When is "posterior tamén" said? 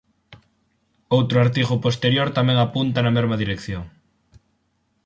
1.85-2.57